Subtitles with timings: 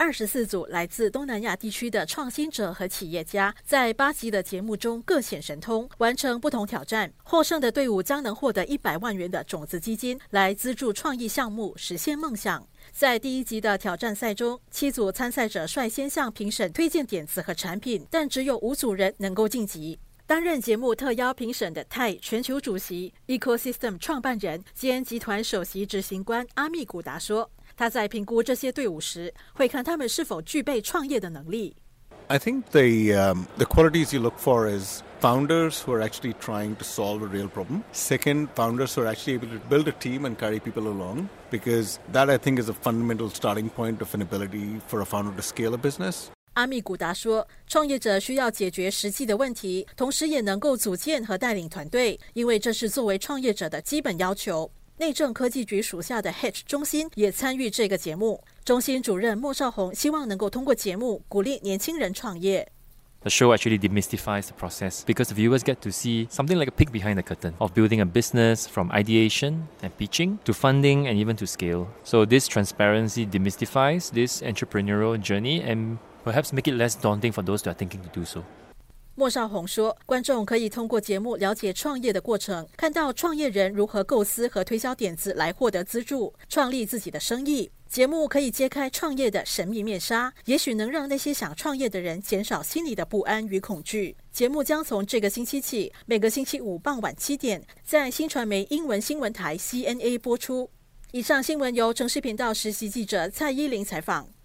[0.00, 7.12] 二十四组来自东南亚地区的创新者和企业家，在八集的节目中各显神通，完成不同挑战。
[7.22, 12.66] 获胜的队伍将能获得一百万元的种子基金，来资助创意项目，实现梦想。
[12.90, 19.98] 在第一集的挑战赛中，七组参赛者率先向评审推荐点子和产品，但只有五组人能够晋级。
[20.26, 27.50] 担任节目特邀评审的泰全球主席、Ecosystem 创办人兼集团首席执行官阿密古达说
[27.80, 31.74] ：“他在评估这些队伍时，会看他们是否具备创业的能力。”
[32.28, 36.76] I think the um, the qualities you look for is founders who are actually trying
[36.76, 37.82] to solve a real problem.
[37.94, 41.96] Second, founders who are actually able to build a team and carry people along, because
[42.12, 45.40] that I think is a fundamental starting point of an ability for a founder to
[45.40, 46.26] scale a business.
[46.54, 58.41] 阿密古达说：“创业者需要解决实际的问题，同时也能够组建和带领团队，因为这是作为创业者的基本要求。”内政科技局属下的 Hedge 中心也参与这个节目。
[58.63, 62.71] 中心主任莫少红希望能够通过节目鼓励年轻人创业。
[63.21, 66.91] The show actually demystifies the process because the viewers get to see something like a peek
[66.91, 71.35] behind the curtain of building a business from ideation and pitching to funding and even
[71.37, 71.87] to scale.
[72.03, 77.63] So this transparency demystifies this entrepreneurial journey and perhaps make it less daunting for those
[77.63, 78.43] who are thinking to do so.
[79.20, 87.70] 莫少红说：“观众可以通过节目了解创业的过程，看到创业人如何构思和推销点子来获得资助，创立自己的生意。
[87.86, 100.70] 节目可以揭开创业的神秘面纱，也许能让那些想创业的人减少心里的不安与恐惧。”节目将从这个星期起，每个星期五傍晚七点，在新传媒英文新闻台 CNA 播出。
[101.12, 104.39] 以上新闻由城市频道实习记者蔡依林采访。